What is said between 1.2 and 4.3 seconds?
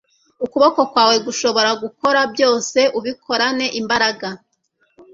gushobora gukora byose ubikorane imbaraga